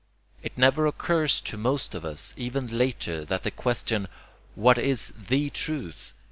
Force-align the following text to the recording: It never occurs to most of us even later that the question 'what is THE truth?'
It 0.41 0.57
never 0.57 0.87
occurs 0.87 1.39
to 1.41 1.57
most 1.57 1.93
of 1.93 2.03
us 2.03 2.33
even 2.35 2.75
later 2.75 3.23
that 3.25 3.43
the 3.43 3.51
question 3.51 4.07
'what 4.55 4.79
is 4.79 5.13
THE 5.27 5.51
truth?' 5.51 6.11